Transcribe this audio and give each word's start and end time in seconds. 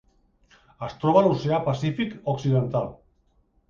Es 0.87 0.95
troba 1.03 1.23
a 1.23 1.23
l'Oceà 1.27 1.61
Pacífic 1.69 2.19
occidental: 2.37 2.93